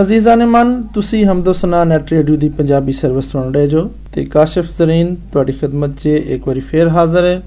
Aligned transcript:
ਅਜ਼ੀਜ਼ਾਂ 0.00 0.36
ਨੇ 0.36 0.44
ਮਨ, 0.44 0.82
ਤੁਸੀਂ 0.94 1.24
ਹਮਦੋ 1.26 1.52
ਸੁਨਾ 1.52 1.84
ਨੈਟ 1.84 2.10
ਰੇਡੀਓ 2.12 2.36
ਦੀ 2.36 2.48
ਪੰਜਾਬੀ 2.48 2.92
ਸਰਵਿਸ 2.92 3.24
ਸੁਣ 3.24 3.54
ਰਹੇ 3.54 3.66
ਜੋ। 3.66 3.90
ਤੇ 4.12 4.24
ਕਾਸ਼ਫ 4.24 4.64
ਜ਼ਰੀਨ, 4.78 5.14
ਤੁਹਾਡੀ 5.32 5.52
ਖidmat 5.52 5.94
'ਚ 6.00 6.06
ਇੱਕ 6.06 6.48
ਵਾਰੀ 6.48 6.60
ਫੇਰ 6.60 6.88
ਹਾਜ਼ਰ 6.88 7.24
ਹੈ। 7.24 7.42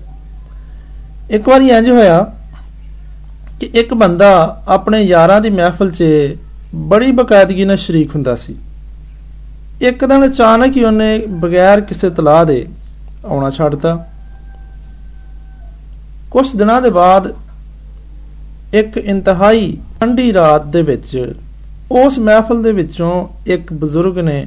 ਇੱਕ 1.31 1.49
ਵਾਰੀ 1.49 1.69
ਇੰਜ 1.69 1.89
ਹੋਇਆ 1.89 2.33
ਕਿ 3.59 3.69
ਇੱਕ 3.73 3.93
ਬੰਦਾ 3.93 4.63
ਆਪਣੇ 4.67 5.01
ਯਾਰਾਂ 5.01 5.41
ਦੀ 5.41 5.49
ਮਹਿਫਲ 5.49 5.91
'ਚ 5.91 6.03
ਬੜੀ 6.75 7.11
ਬਕਾਇਦਗੀ 7.11 7.65
ਨਾਲ 7.65 7.77
ਸ਼ਰੀਕ 7.77 8.15
ਹੁੰਦਾ 8.15 8.35
ਸੀ। 8.35 8.55
ਇੱਕ 9.81 10.05
ਦਿਨ 10.05 10.25
ਅਚਾਨਕ 10.25 10.77
ਹੀ 10.77 10.83
ਉਹਨੇ 10.83 11.17
ਬਗੈਰ 11.27 11.81
ਕਿਸੇ 11.81 12.09
ਤਲਾਹ 12.09 12.45
ਦੇ 12.45 12.65
ਆਉਣਾ 13.25 13.49
ਛੱਡਤਾ। 13.49 14.07
ਕੁਝ 16.31 16.47
ਦਿਨਾਂ 16.55 16.81
ਦੇ 16.81 16.89
ਬਾਅਦ 16.89 17.33
ਇੱਕ 18.73 18.97
ਇੰਤਹਾਈ 18.97 19.77
ਠੰਡੀ 19.99 20.33
ਰਾਤ 20.33 20.65
ਦੇ 20.65 20.81
ਵਿੱਚ 20.81 21.33
ਉਸ 21.91 22.17
ਮਹਿਫਲ 22.19 22.61
ਦੇ 22.63 22.71
ਵਿੱਚੋਂ 22.71 23.27
ਇੱਕ 23.47 23.73
ਬਜ਼ੁਰਗ 23.73 24.17
ਨੇ 24.19 24.45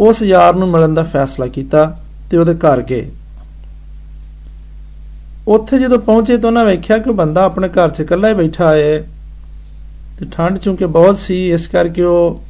ਉਸ 0.00 0.22
ਯਾਰ 0.22 0.54
ਨੂੰ 0.54 0.68
ਮਿਲਣ 0.68 0.94
ਦਾ 0.94 1.02
ਫੈਸਲਾ 1.02 1.46
ਕੀਤਾ 1.46 1.84
ਤੇ 2.30 2.36
ਉਹਦੇ 2.36 2.54
ਘਰ 2.54 2.82
ਗਏ। 2.82 3.08
ਉੱਥੇ 5.48 5.78
ਜਦੋਂ 5.78 5.98
ਪਹੁੰਚੇ 5.98 6.36
ਤਾਂ 6.36 6.48
ਉਹਨਾਂ 6.48 6.64
ਵੇਖਿਆ 6.64 6.98
ਕਿ 6.98 7.10
ਬੰਦਾ 7.12 7.44
ਆਪਣੇ 7.44 7.68
ਘਰ 7.68 7.90
'ਚ 7.90 8.00
ਇਕੱਲਾ 8.00 8.28
ਹੀ 8.28 8.34
ਬੈਠਾ 8.34 8.70
ਹੈ 8.70 8.98
ਤੇ 10.18 10.26
ਠੰਡ 10.32 10.58
ਚੁੰਕੇ 10.58 10.86
ਬਹੁਤ 10.86 11.18
ਸੀ, 11.18 11.48
ਇਸ 11.50 11.66
ਕਰਕੇ 11.66 12.02
ਉਹ 12.02 12.40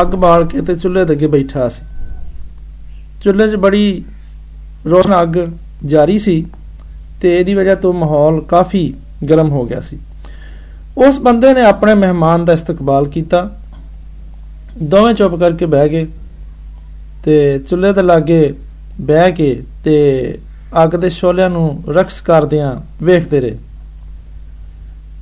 ਅੱਗ 0.00 0.14
ਬਾਲ 0.16 0.46
ਕੇ 0.46 0.60
ਤੇ 0.60 0.74
ਚੁੱਲ੍ਹੇ 0.74 1.04
ਦੇ 1.04 1.12
ਅੱਗੇ 1.12 1.26
ਬੈਠਾ 1.26 1.68
ਸੀ। 1.68 1.84
ਚੁੱਲ੍ਹੇ 3.24 3.48
'ਚ 3.48 3.56
ਬੜੀ 3.56 4.04
ਰੋਸ਼ਨ 4.86 5.20
ਅੱਗ 5.22 5.36
ਜਾਰੀ 5.86 6.18
ਸੀ 6.18 6.44
ਤੇ 7.20 7.38
ਇਹਦੀ 7.38 7.54
ਵਜ੍ਹਾ 7.54 7.74
ਤੋਂ 7.74 7.92
ਮਾਹੌਲ 7.92 8.40
ਕਾਫੀ 8.40 8.92
ਗਰਮ 9.30 9.50
ਹੋ 9.50 9.64
ਗਿਆ 9.64 9.80
ਸੀ। 9.80 9.98
ਉਸ 10.96 11.18
ਬੰਦੇ 11.20 11.52
ਨੇ 11.54 11.62
ਆਪਣੇ 11.62 11.94
ਮਹਿਮਾਨ 11.94 12.44
ਦਾ 12.44 12.52
ਇਸਤਕਬਾਲ 12.52 13.06
ਕੀਤਾ। 13.06 13.48
ਦੋਵੇਂ 14.82 15.14
ਚੁੱਪ 15.14 15.34
ਕਰਕੇ 15.40 15.66
ਬਹਿ 15.66 15.88
ਗਏ 15.88 16.06
ਤੇ 17.24 17.36
ਚੁੱਲ੍ਹੇ 17.70 17.92
ਦੇ 17.92 18.02
ਲਾਗੇ 18.02 18.54
ਬਹਿ 19.00 19.32
ਕੇ 19.32 19.62
ਤੇ 19.84 19.96
ਅੱਗ 20.82 20.94
ਦੇ 20.96 21.10
ਸ਼ੋਲਿਆਂ 21.10 21.48
ਨੂੰ 21.50 21.82
ਰਕਸ 21.88 22.20
ਕਰਦਿਆਂ 22.20 22.74
ਵੇਖਦੇ 23.02 23.40
ਰਹੇ। 23.40 23.56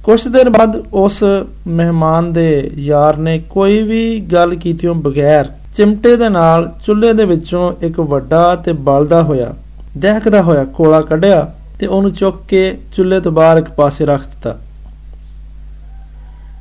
ਕੁਝ 0.05 0.27
ਦਿਨ 0.28 0.48
ਬਾਅਦ 0.48 0.77
ਉਸ 0.94 1.22
ਮਹਿਮਾਨ 1.66 2.33
ਦੇ 2.33 2.70
ਯਾਰ 2.78 3.16
ਨੇ 3.16 3.38
ਕੋਈ 3.50 3.83
ਵੀ 3.83 4.20
ਗੱਲ 4.33 4.55
ਕੀਤਿਓਂ 4.55 4.94
ਬਗੈਰ 4.94 5.48
ਚਿਮਟੇ 5.77 6.16
ਦੇ 6.16 6.28
ਨਾਲ 6.28 6.70
ਚੁੱਲ੍ਹੇ 6.86 7.12
ਦੇ 7.12 7.25
ਵਿੱਚੋਂ 7.25 7.72
ਇੱਕ 7.83 8.00
ਵੱਡਾ 8.00 8.55
ਤੇ 8.56 8.72
ਬਲਦਾ 8.72 9.22
ਹੋਇਆ, 9.22 9.55
ਦਹਿਕਦਾ 9.98 10.42
ਹੋਇਆ 10.42 10.64
ਕੋਲਾ 10.64 11.00
ਕੱਢਿਆ 11.00 11.41
ਤੇ 11.78 11.86
ਉਹਨੂੰ 11.86 12.12
ਚੁੱਕ 12.12 12.36
ਕੇ 12.48 12.77
ਚੁੱਲ੍ਹੇ 12.97 13.20
ਤੋਂ 13.20 13.33
ਬਾਹਰ 13.33 13.59
ਇੱਕ 13.59 13.70
ਪਾਸੇ 13.70 14.06
ਰੱਖ 14.06 14.25
ਦਿੱਤਾ। 14.25 14.56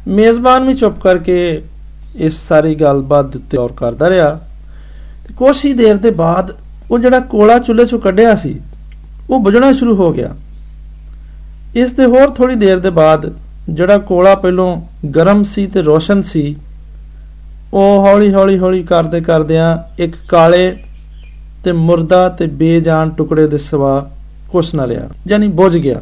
ਮੇਜ਼ਬਾਨ 0.08 0.64
ਵੀ 0.64 0.74
ਚੁੱਪ 0.74 1.00
ਕਰਕੇ 1.00 1.62
ਇਸ 2.18 2.34
ਸਾਰੀ 2.50 2.76
ਗੱਲਬਾਤ 2.76 3.36
ਉੱਤੇ 3.36 3.58
ਗੌਰ 3.58 3.72
ਕਰਦਾ 3.78 4.10
ਰਿਹਾ 4.10 4.30
ਤੇ 5.28 5.34
ਕੁਝ 5.34 5.56
ਹੀ 5.66 5.74
ਦੇਰ 5.74 5.96
ਦੇ 5.98 6.12
ਬਾਅਦ 6.12 6.52
ਉਹ 6.92 7.00
ਜਿਹੜਾ 7.00 7.20
ਕੋਲਾ 7.20 7.58
ਚੁੱਲ੍ਹੇ 7.60 7.86
ਚੋਂ 7.86 8.00
ਕੱਢਿਆ 8.00 8.36
ਸੀ, 8.36 8.56
ਉਹ 9.30 9.40
ਬੁਝਣਾ 9.40 9.72
ਸ਼ੁਰੂ 9.72 9.96
ਹੋ 9.96 10.12
ਗਿਆ। 10.14 10.34
ਇਸ 11.76 11.92
ਦੇ 11.92 12.06
ਹੋਰ 12.06 12.30
ਥੋੜੀ 12.30 12.56
ਦੇਰ 12.56 12.80
ਦੇ 12.80 12.90
ਬਾਅਦ 12.90 13.32
ਜਿਹੜਾ 13.70 13.98
ਕੋਲਾ 13.98 14.34
ਪਹਿਲੋਂ 14.36 14.82
ਗਰਮ 15.16 15.44
ਸੀ 15.44 15.66
ਤੇ 15.68 15.82
ਰੋਸ਼ਨ 15.82 16.22
ਸੀ, 16.22 16.56
ਉਹ 17.74 18.08
ਹੌਲੀ 18.08 18.34
ਹੌਲੀ 18.34 18.58
ਹੌਲੀ 18.60 18.84
ਕਰਦੇ 18.84 19.22
ਕਰਦਿਆਂ 19.22 19.78
ਇੱਕ 20.04 20.16
ਕਾਲੇ 20.30 20.76
ਤੇ 21.64 21.72
ਮੁਰਦਾ 21.72 22.28
ਤੇ 22.30 22.46
ਬੇਜਾਨ 22.46 23.10
ਟੁਕੜੇ 23.10 23.48
ਦੇ 23.48 23.58
ਸਿਵਾ 23.60 24.10
ਕੁਛ 24.50 24.74
ਨਾ 24.76 24.88
ਰਿਹਾ, 24.88 25.08
ਯਾਨੀ 25.28 25.48
ਬੁਝ 25.48 25.76
ਗਿਆ। 25.78 26.02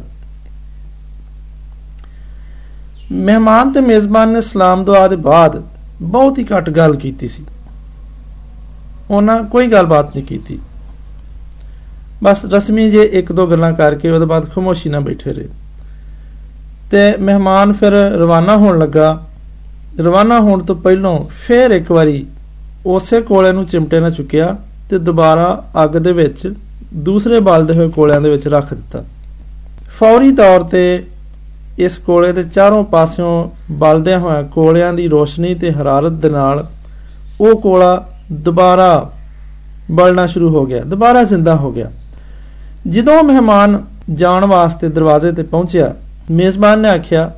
ਮਹਿਮਾਨ 3.12 3.72
ਤੇ 3.72 3.80
ਮੇਜ਼ਬਾਨ 3.80 4.28
ਨੇ 4.28 4.40
ਸਲਾਮ 4.40 4.84
ਦੁਆ 4.84 5.08
ਦੇ 5.08 5.16
ਬਾਅਦ 5.16 5.62
ਬਹੁਤ 6.02 6.38
ਹੀ 6.38 6.46
ਘੱਟ 6.56 6.70
ਗੱਲ 6.70 6.96
ਕੀਤੀ 6.96 7.28
ਸੀ। 7.28 7.44
ਉਹਨਾਂ 9.10 9.44
ਕੋਈ 9.44 9.66
ਗੱਲਬਾਤ 9.66 10.16
ਨਹੀਂ 10.16 10.24
ਕੀਤੀ। 10.24 10.58
ਬਸ 12.22 12.44
ਰਸਮੀ 12.44 12.90
ਜੇ 12.90 13.02
ਇੱਕ 13.02 13.32
ਦੋ 13.32 13.46
ਗੱਲਾਂ 13.46 13.72
ਕਰਕੇ 13.72 14.10
ਉਹਦੇ 14.10 14.26
ਬਾਅਦ 14.26 14.52
ਖਮੋਸ਼ੀ 14.52 14.90
ਨਾਲ 14.90 15.00
ਬੈਠੇ 15.00 15.32
ਰਹੇ। 15.32 15.48
ਤੇ 16.90 17.16
ਮਹਿਮਾਨ 17.16 17.72
ਫਿਰ 17.72 17.92
ਰਵਾਨਾ 17.92 18.56
ਹੋਣ 18.56 18.78
ਲੱਗਾ। 18.78 19.26
ਰਵਾਨਾ 20.00 20.40
ਹੋਣ 20.40 20.64
ਤੋਂ 20.64 20.76
ਪਹਿਲਾਂ 20.76 21.20
ਫੇਰ 21.46 21.70
ਇੱਕ 21.70 21.92
ਵਾਰੀ 21.92 22.26
ਉਸੇ 22.86 23.20
ਕੋਲੇ 23.20 23.52
ਨੂੰ 23.52 23.66
ਚਿਮਟੇ 23.66 24.00
ਨਾਲ 24.00 24.10
ਚੁੱਕਿਆ 24.10 24.56
ਤੇ 24.90 24.98
ਦੁਬਾਰਾ 24.98 25.64
ਅੱਗ 25.84 25.90
ਦੇ 25.90 26.12
ਵਿੱਚ 26.12 26.54
ਦੂਸਰੇ 26.94 27.40
ਬਲਦੇ 27.40 27.74
ਹੋਏ 27.74 27.88
ਕੋਲਿਆਂ 27.88 28.20
ਦੇ 28.20 28.30
ਵਿੱਚ 28.30 28.48
ਰੱਖ 28.48 28.74
ਦਿੱਤਾ। 28.74 29.04
ਫੌਰੀ 29.98 30.34
ਤੌਰ 30.34 30.62
ਤੇ 30.62 31.04
ਇਸ 31.78 31.96
ਕੋਲੇ 31.98 32.32
ਦੇ 32.32 32.42
ਚਾਰੋਂ 32.44 32.84
ਪਾਸਿਓਂ 32.84 33.48
ਬਲਦਿਆਂ 33.70 34.18
ਹੋਇਆ 34.18 34.42
ਕੋਲਿਆਂ 34.42 34.92
ਦੀ 34.92 35.08
ਰੋਸ਼ਨੀ 35.08 35.54
ਤੇ 35.54 35.72
ਹਰਾਰਤ 35.72 36.12
ਦੇ 36.12 36.30
ਨਾਲ 36.30 36.66
ਉਹ 37.40 37.60
ਕੋਲਾ 37.60 38.08
ਦੁਬਾਰਾ 38.32 39.10
ਬਲਣਾ 39.90 40.26
ਸ਼ੁਰੂ 40.26 40.48
ਹੋ 40.48 40.66
ਗਿਆ, 40.66 40.84
ਦੁਬਾਰਾ 40.84 41.22
ਜ਼ਿੰਦਾ 41.24 41.56
ਹੋ 41.56 41.72
ਗਿਆ। 41.72 41.90
ਜਦੋਂ 42.88 43.22
ਮਹਿਮਾਨ 43.24 43.82
ਜਾਣ 44.10 44.44
ਵਾਸਤੇ 44.44 44.88
ਦਰਵਾਜ਼ੇ 44.88 45.32
ਤੇ 45.32 45.42
ਪਹੁੰਚਿਆ, 45.42 45.94
ਮੇਜ਼ਬਾਨ 46.30 46.78
ਨੇ 46.78 46.88
ਆਖਿਆ, 46.88 47.30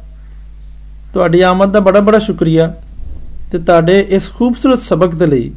ਤੁਹਾਡੀ 1.15 1.41
ਆਮਦ 1.41 1.73
ਦਾ 1.73 1.81
ਬੜਾ 1.81 2.01
ਬੜਾ 2.01 2.19
ਸ਼ੁਕਰੀਆ 2.19 2.75
ਤੇ 3.53 3.59
ਤੁਹਾਡੇ 3.59 4.01
ਇਸ 4.01 4.29
ਖੂਬਸੂਰਤ 4.39 4.83
ਸਬਕ 4.83 5.15
ਦੇ 5.15 5.27
ਲਈ 5.27 5.53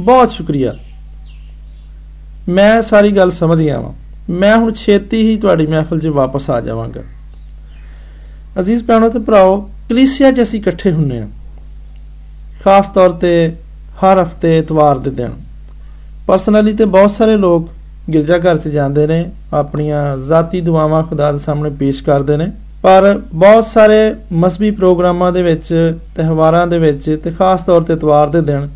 ਬਹੁਤ 0.00 0.32
ਸ਼ੁਕਰੀਆ। 0.32 0.74
ਮੈਂ 2.48 2.82
ਸਾਰੀ 2.82 3.10
ਗੱਲ 3.10 3.30
ਸਮਝ 3.30 3.58
ਗਿਆ 3.58 3.80
ਹਾਂ 3.80 3.92
ਮੈਂ 4.30 4.56
ਹੁਣ 4.56 4.72
ਛੇਤੀ 4.72 5.30
ਹੀ 5.30 5.36
ਤੁਹਾਡੀ 5.36 5.66
ਮਹਿਫਲ 5.66 6.00
'ਚ 6.00 6.06
ਵਾਪਸ 6.06 6.50
ਆ 6.50 6.60
ਜਾਵਾਂਗਾ। 6.60 7.00
ਅਜ਼ੀਜ਼ 8.60 8.84
ਭੈਣੋ 8.84 9.08
ਤੇ 9.08 9.18
ਭਰਾਓ, 9.18 9.70
ਕਲੀਸਿਆ 9.88 10.30
'ਚ 10.32 10.42
ਅਸੀਂ 10.42 10.60
ਇਕੱਠੇ 10.60 10.92
ਹੁੰਨੇ 10.92 11.18
ਆ। 11.18 11.26
ਖਾਸ 12.64 12.86
ਤੌਰ 12.86 13.10
ਤੇ 13.10 13.52
ਹਰ 14.02 14.22
ਹਫ਼ਤੇ 14.22 14.58
ਇਤਵਾਰ 14.58 14.98
ਦੇ 14.98 15.10
ਦਿਨ। 15.10 15.30
ਪਰਸਨਲੀ 16.26 16.72
ਤੇ 16.72 16.84
ਬਹੁਤ 16.84 17.10
ਸਾਰੇ 17.10 17.36
ਲੋਕ 17.36 17.68
ਗਿਰਜਾ 18.12 18.38
ਘਰ 18.38 18.58
'ਚ 18.58 18.68
ਜਾਂਦੇ 18.68 19.06
ਨੇ, 19.06 19.24
ਆਪਣੀਆਂ 19.52 20.18
ਜ਼ਾਤੀ 20.18 20.60
ਦੁਆਵਾਂ 20.60 21.02
ਖੁਦਾ 21.02 21.32
ਦੇ 21.32 21.38
ਸਾਹਮਣੇ 21.38 21.70
ਪੇਸ਼ 21.70 22.02
ਕਰਦੇ 22.02 22.36
ਨੇ। 22.36 22.50
ਪਰ 22.82 23.20
ਬਹੁਤ 23.34 23.66
ਸਾਰੇ 23.66 23.94
ਮਸਬੀ 24.32 24.70
ਪ੍ਰੋਗਰਾਮਾਂ 24.70 25.32
ਦੇ 25.32 25.42
ਵਿੱਚ 25.42 25.96
ਤਿਹਵਾਰਾਂ 26.16 26.66
ਦੇ 26.66 26.78
ਵਿੱਚ 26.78 27.18
ਤੇ 27.24 27.30
ਖਾਸ 27.30 27.60
ਤੌਰ 27.60 27.82
ਤੇ 27.82 27.92
ਇਤਵਾਰ 27.92 28.28
ਦੇ 28.28 28.40
ਦਿਨ 28.40 28.68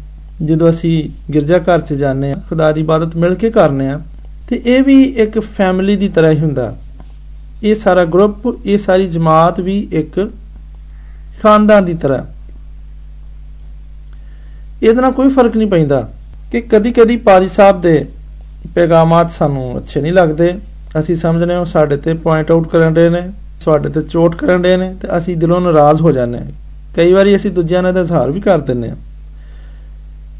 ਜਦੋਂ 0.42 0.70
ਅਸੀਂ 0.70 1.08
ਗਿਰਜਾ 1.32 1.58
ਘਰ 1.58 1.80
'ਚ 1.80 1.94
ਜਾਂਦੇ 1.94 2.32
ਆ, 2.32 2.34
ਖੁਦਾ 2.48 2.72
ਦੀ 2.72 2.80
ਇਬਾਦਤ 2.80 3.16
ਮਿਲ 3.16 3.34
ਕੇ 3.34 3.50
ਕਰਨੇ 3.50 3.88
ਆ, 3.88 4.00
ਤੇ 4.48 4.62
ਇਹ 4.66 4.82
ਵੀ 4.82 5.02
ਇੱਕ 5.02 5.38
ਫੈਮਿਲੀ 5.38 5.96
ਦੀ 5.96 6.08
ਤਰ੍ਹਾਂ 6.08 6.32
ਹੀ 6.32 6.40
ਹੁੰਦਾ। 6.40 6.74
ਇਹ 7.64 7.74
ਸਾਰਾ 7.74 8.04
ਗਰੁੱਪ, 8.04 8.66
ਇਹ 8.66 8.78
ਸਾਰੀ 8.78 9.08
ਜਮਾਤ 9.08 9.60
ਵੀ 9.60 9.88
ਇੱਕ 9.92 10.30
ਖਾਨਦਾਨ 11.42 11.84
ਦੀ 11.84 11.94
ਤਰ੍ਹਾਂ। 11.94 12.24
ਇਹਦੇ 14.82 15.00
ਨਾਲ 15.00 15.12
ਕੋਈ 15.12 15.30
ਫ਼ਰਕ 15.30 15.56
ਨਹੀਂ 15.56 15.68
ਪੈਂਦਾ 15.68 16.08
ਕਿ 16.52 16.60
ਕਦੀ-ਕਦੀ 16.60 17.16
ਪਾਦੀ 17.16 17.48
ਸਾਹਿਬ 17.48 17.80
ਦੇ 17.80 18.08
ਪੈਗਾਮਾਤ 18.74 19.32
ਸਾਨੂੰ 19.32 19.78
ਅੱਛੇ 19.78 20.00
ਨਹੀਂ 20.00 20.12
ਲੱਗਦੇ। 20.12 20.54
ਅਸੀਂ 20.98 21.16
ਸਮਝਨੇ 21.16 21.54
ਹਾਂ, 21.54 21.64
ਸਾਡੇ 21.64 21.96
ਤੇ 21.96 22.14
ਪੁਆਇੰਟ 22.14 22.50
ਆਊਟ 22.50 22.68
ਕਰਨ 22.68 22.96
ਰਹੇ 22.96 23.08
ਨੇ, 23.08 23.30
ਸਾਡੇ 23.64 23.88
ਤੇ 23.88 24.02
ਚੋਟ 24.02 24.34
ਕਰਨ 24.34 24.64
ਰਹੇ 24.64 24.76
ਨੇ 24.76 24.94
ਤੇ 25.02 25.18
ਅਸੀਂ 25.18 25.36
ਦਿਲੋਂ 25.36 25.60
ਨਾਰਾਜ਼ 25.60 26.02
ਹੋ 26.02 26.12
ਜਾਂਦੇ 26.12 26.38
ਹਾਂ। 26.38 26.46
ਕਈ 26.96 27.12
ਵਾਰੀ 27.12 27.36
ਅਸੀਂ 27.36 27.50
ਦੂਜਿਆਂ 27.50 27.82
ਨਾਲ 27.82 27.94
ਦਾ 27.94 28.00
ਇਜ਼ਹਾਰ 28.00 28.30
ਵੀ 28.30 28.40
ਕਰ 28.40 28.58
ਦਿੰਦੇ 28.58 28.88
ਹਾਂ। 28.90 28.96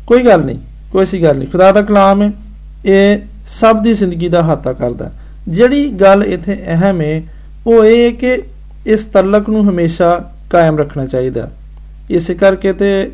ਕੋਈ 0.07 0.25
ਗੱਲ 0.25 0.45
ਨਹੀਂ, 0.45 0.59
ਕੋਈ 0.93 1.07
ਸੀ 1.07 1.23
ਗੱਲ 1.23 1.37
ਨਹੀਂ। 1.37 1.49
ਖੁਦਾ 1.49 1.73
ਦਾ 1.73 1.83
ਕਲਾਮ 1.83 2.23
ਹੈ, 2.23 2.33
ਇਹ 2.85 3.19
ਸਭ 3.47 3.83
ਦੀ 3.83 3.95
ਜ਼ਿੰਦਗੀ 3.95 4.29
ਦਾ 4.29 4.43
ਹਾਤਾ 4.43 4.73
ਕਰਦਾ 4.73 5.11
ਜਿਹੜੀ 5.49 5.91
ਗੱਲ 5.91 6.23
ਇੱਥੇ 6.23 6.55
ਅਹਿਮ 6.67 7.01
ਹੈ 7.01 7.23
ਉਹ 7.67 7.85
ਇਹ 7.85 8.13
ਕਿ 8.13 8.43
ਇਸ 8.87 9.05
ਤਲਕ 9.05 9.49
ਨੂੰ 9.49 9.69
ਹਮੇਸ਼ਾ 9.71 10.33
ਕਾਇਮ 10.51 10.79
ਰੱਖਣਾ 10.79 11.07
ਚਾਹੀਦਾ। 11.07 11.51
ਇਸੇ 12.11 12.35
ਕਰਕੇ 12.35 12.73
ਤੇ 12.73 13.13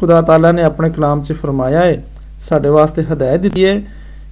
ਖੁਦਾ 0.00 0.22
ਤਾਲਾ 0.22 0.52
ਨੇ 0.52 0.62
ਆਪਣੇ 0.62 0.90
ਕਲਾਮ 0.90 1.22
'ਚ 1.22 1.32
ਫਰਮਾਇਆ 1.32 1.80
ਹੈ 1.80 2.02
ਸਾਡੇ 2.48 2.68
ਵਾਸਤੇ 2.68 3.02
ਹਦਾਇਤ 3.02 3.40
ਦਿੱਤੀ 3.40 3.64
ਹੈ 3.64 3.82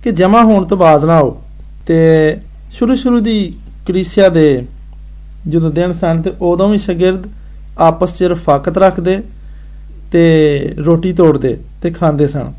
ਕਿ 0.04 0.10
ਜਮਾ 0.12 0.42
ਹੋਣ 0.42 0.64
ਤੋਂ 0.64 0.76
ਬਾਅਦ 0.76 1.04
ਨਾ 1.04 1.20
ਹੋ 1.20 1.42
ਤੇ 1.86 1.96
ਸ਼ੁਰੂ 2.72 2.94
ਸ਼ੁਰੂ 2.94 3.20
ਦੀ 3.20 3.54
ਕਲੀਸਿਆ 3.86 4.28
ਦੇ 4.28 4.66
ਜਦੋਂ 5.48 5.70
ਦਿਨ 5.70 5.92
ਸਨ 5.92 6.22
ਤੇ 6.22 6.32
ਉਦੋਂ 6.40 6.68
ਵੀ 6.68 6.78
ਸ਼ਾਗਿਰਦ 6.78 7.26
ਆਪਸ 7.78 8.16
'ਚ 8.18 8.22
ਰਫਾਕਤ 8.22 8.78
ਰੱਖਦੇ 8.78 9.22
ਤੇ 10.12 10.74
ਰੋਟੀ 10.78 11.12
ਤੋੜਦੇ 11.12 11.56
ਤੇ 11.82 11.90
ਖਾਂਦੇ 11.90 12.26
ਸਨ। 12.26 12.52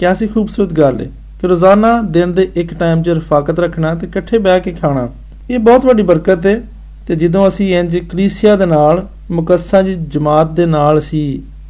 ਕਿਆ 0.00 0.14
ਸੀ 0.14 0.26
ਖੂਬਸੂਰਤ 0.26 0.72
ਗੱਲ 0.72 1.00
ਹੈ 1.00 1.06
ਕਿ 1.40 1.48
ਰੋਜ਼ਾਨਾ 1.48 1.90
ਦਿਨ 2.02 2.32
ਦੇ 2.34 2.48
ਇੱਕ 2.54 2.74
ਟਾਈਮ 2.74 3.02
'ਚ 3.02 3.08
ਰਫਾਕਤ 3.08 3.58
ਰੱਖਣਾ 3.60 3.94
ਤੇ 3.94 4.06
ਇਕੱਠੇ 4.06 4.38
ਬਹਿ 4.38 4.60
ਕੇ 4.60 4.70
ਖਾਣਾ। 4.72 5.08
ਇਹ 5.50 5.58
ਬਹੁਤ 5.58 5.84
ਵੱਡੀ 5.86 6.02
ਬਰਕਤ 6.02 6.46
ਹੈ 6.46 6.60
ਤੇ 7.08 7.16
ਜਦੋਂ 7.16 7.46
ਅਸੀਂ 7.48 7.74
ਇੰਜ 7.76 7.96
ਕਲੀਸਿਆ 7.98 8.56
ਦੇ 8.56 8.66
ਨਾਲ 8.66 9.06
ਮੁਕੱਸਾ 9.30 9.80
ਦੀ 9.82 9.94
ਜਮਾਤ 10.08 10.50
ਦੇ 10.50 10.66
ਨਾਲ 10.66 10.98
ਅਸੀਂ 10.98 11.24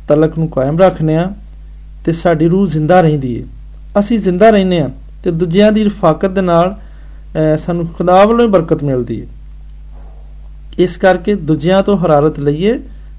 ਤਲਕ 0.09 0.39
ਨੂੰ 0.39 0.49
ਕਾਇਮ 0.49 0.79
ਰੱਖਨੇ 0.79 1.17
ਆ 1.17 1.31
ਤੇ 2.05 2.13
ਸਾਡੀ 2.13 2.49
ਰੂਹ 2.49 2.67
ਜ਼ਿੰਦਾ 2.67 3.01
ਰਹਿੰਦੀ 3.01 3.41
ਹੈ। 3.41 3.47
ਅਸੀਂ 4.01 4.19
ਜ਼ਿੰਦਾ 4.19 4.51
ਰਹਿੰਦੇ 4.51 4.81
ਆ 4.81 4.91
ਤੇ 5.25 5.31
ਦੂਜਿਆਂ 5.31 5.71
ਦੀ 5.73 5.85
ਰਫਾਕਤ 5.85 6.31
ਦੇ 6.31 6.41
ਨਾਲ 6.41 6.75
ਸਾਨੂੰ 7.67 7.87
ਖੁਦਾ 7.89 8.25
ਵੱਲੋਂ 8.25 8.45
ਹੀ 8.47 8.51
ਬਰਕਤ 8.51 8.83
ਮਿਲਦੀ 8.83 9.21
ਹੈ। 9.21 9.27
ਇਸ 10.79 10.97
ਕਰਕੇ 10.97 11.35
ਦੂਜਿਆਂ 11.35 11.83
ਤੋਂ 11.83 11.97
ਹਰਾਰਤ 11.99 12.39
ਲਈਏ 12.39 12.79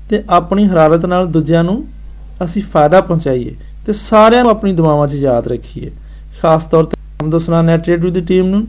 ਤੇ 0.10 0.24
ਆਪਣੀ 0.30 0.66
ਹਰਾਰਤ 0.68 1.06
ਨਾਲ 1.06 1.28
ਦੂਜਿਆਂ 1.28 1.64
ਨੂੰ 1.64 1.84
ਅਸੀਂ 2.44 2.64
ਫਾਇਦਾ 2.74 3.02
ਪਹੁੰਚਾਈਏ 3.02 3.56
ਤੇ 3.86 3.94
ਸਾਰਿਆਂ 3.94 4.44
ਨੂੰ 4.44 4.52
ਆਪਣੀ 4.52 4.74
ਦੁਆਵਾਂ 4.74 5.08
'ਚ 5.08 5.14
ਯਾਦ 5.16 5.48
ਰੱਖੀਏ। 5.48 5.92
ਖਾਸ 6.42 6.64
ਤੌਰ 6.64 6.84
ਤੇ 6.84 6.98
ਹਮਦੋਸਨਾ 7.24 7.62
ਨੈਟ 7.62 7.88
ਰੇਡੀਓ 7.88 8.10
ਦੀ 8.10 8.22
ਟੀਮ 8.22 8.46
ਨੂੰ, 8.46 8.66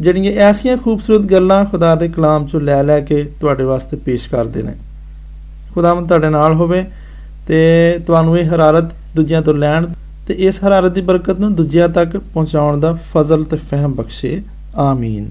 ਜਿਹੜੀਆਂ 0.00 0.32
ਐਸੀਆਂ 0.40 0.76
ਖੂਬਸੂਰਤ 0.76 1.22
ਗੱਲਾਂ 1.22 1.64
ਖੁਦਾ 1.64 1.94
ਦੇ 1.94 2.08
ਕਲਾਮ 2.08 2.44
'ਚੋਂ 2.46 2.60
ਲੈ 2.60 2.82
ਲੈ 2.82 3.00
ਕੇ 3.00 3.22
ਤੁਹਾਡੇ 3.40 3.64
ਵਾਸਤੇ 3.64 3.96
ਪੇਸ਼ 3.96 4.28
ਕਰਦੇ 4.30 4.62
ਨੇ। 4.62 4.72
ਖੁਦਾਵੰਦ 5.74 6.08
ਤੁਹਾਡੇ 6.08 6.28
ਨਾਲ 6.28 6.54
ਹੋਵੇ 6.54 6.84
ਤੇ 7.48 7.58
ਤੁਹਾਨੂੰ 8.06 8.38
ਇਹ 8.38 8.48
ਹਰਾਰਤ 8.48 8.92
ਦੂਜਿਆਂ 9.16 9.42
ਤੋਂ 9.42 9.54
ਲੈਣ 9.54 9.86
ਤੇ 10.28 10.34
ਇਸ 10.34 10.62
ਹਰਾਰਤ 10.64 10.92
ਦੀ 10.92 11.00
ਬਰਕਤ 11.00 11.40
ਨੂੰ 11.40 11.54
ਦੂਜਿਆਂ 11.54 11.88
ਤੱਕ 11.88 12.16
ਪਹੁੰਚਾਉਣ 12.16 12.80
ਦਾ 12.80 12.92
ਫਜ਼ਲ 13.14 13.44
ਤੇ 13.44 13.56
ਫਹਿਮ 13.70 13.94
ਬਖਸ਼ੇ। 13.94 14.40
ਆਮੀਨ। 14.76 15.30